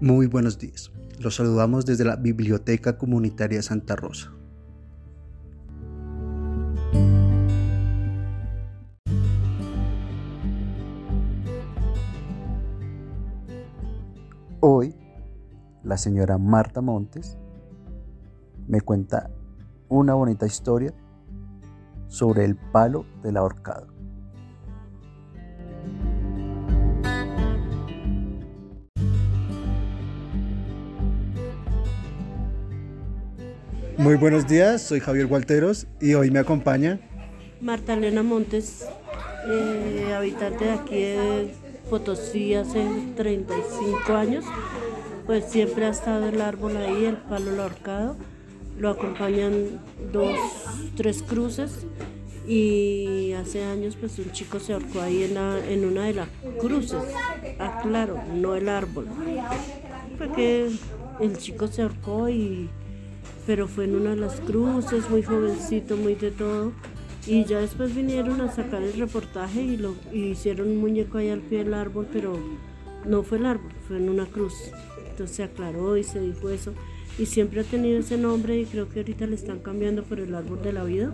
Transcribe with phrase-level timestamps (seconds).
[0.00, 0.92] Muy buenos días.
[1.18, 4.32] Los saludamos desde la Biblioteca Comunitaria Santa Rosa.
[14.60, 14.94] Hoy,
[15.82, 17.36] la señora Marta Montes
[18.68, 19.32] me cuenta
[19.88, 20.94] una bonita historia
[22.06, 23.97] sobre el palo del ahorcado.
[33.98, 37.00] Muy buenos días, soy Javier Gualteros y hoy me acompaña
[37.60, 38.86] Marta Elena Montes,
[39.48, 41.54] eh, habitante de aquí de
[41.90, 44.44] Potosí hace 35 años.
[45.26, 48.16] Pues siempre ha estado el árbol ahí, el palo ahorcado.
[48.78, 49.80] Lo acompañan
[50.12, 50.38] dos,
[50.96, 51.84] tres cruces
[52.46, 56.28] y hace años pues un chico se ahorcó ahí en, una de las
[56.60, 57.02] cruces.
[57.58, 59.08] Ah, claro, no el árbol.
[60.16, 60.70] Fue que
[61.18, 62.70] el chico se ahorcó y
[63.48, 66.70] pero fue en una de las cruces, muy jovencito, muy de todo.
[67.26, 71.40] Y ya después vinieron a sacar el reportaje y, lo, hicieron un muñeco ahí al
[71.40, 72.38] pie del árbol, pero
[73.06, 74.52] no fue el árbol, fue en una cruz.
[75.08, 76.74] Entonces se aclaró y se dijo eso.
[77.18, 80.34] Y siempre ha tenido ese nombre y creo que ahorita le están cambiando por el
[80.34, 81.10] árbol de la vida.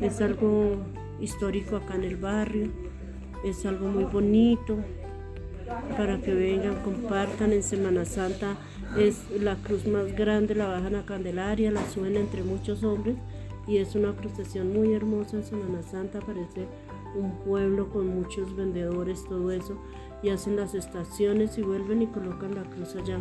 [0.00, 0.76] Es algo
[1.20, 2.68] histórico acá en el barrio,
[3.44, 4.78] es algo muy bonito
[5.96, 8.56] para que vengan, compartan en Semana Santa
[8.96, 13.16] es la cruz más grande, la bajan a Candelaria, la suben entre muchos hombres
[13.66, 16.66] y es una procesión muy hermosa en Semana Santa, parece
[17.14, 19.78] un pueblo con muchos vendedores, todo eso,
[20.22, 23.18] y hacen las estaciones y vuelven y colocan la cruz allá.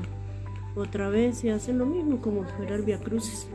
[0.75, 3.47] Otra vez y hacen lo mismo como fuera el Via Crucis.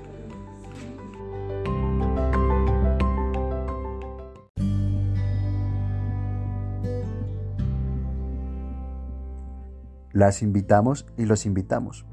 [10.12, 12.04] Las invitamos y los invitamos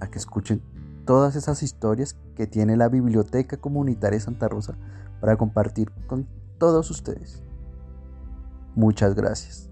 [0.00, 0.62] a que escuchen
[1.04, 4.76] todas esas historias que tiene la Biblioteca Comunitaria Santa Rosa
[5.20, 6.26] para compartir con
[6.58, 7.42] todos ustedes.
[8.74, 9.67] Muchas gracias.